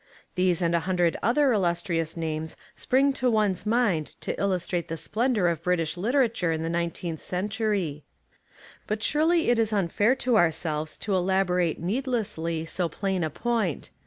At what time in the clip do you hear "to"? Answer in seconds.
3.13-3.29, 4.21-4.33, 10.15-10.37, 11.05-11.13